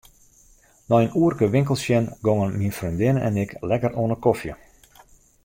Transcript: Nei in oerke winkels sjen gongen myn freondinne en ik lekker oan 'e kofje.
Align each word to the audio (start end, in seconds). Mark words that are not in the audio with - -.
Nei 0.93 1.01
in 1.07 1.11
oerke 1.21 1.49
winkels 1.55 1.83
sjen 1.85 2.07
gongen 2.25 2.57
myn 2.59 2.75
freondinne 2.77 3.21
en 3.27 3.41
ik 3.43 3.51
lekker 3.69 3.91
oan 4.01 4.13
'e 4.13 4.19
kofje. 4.25 4.53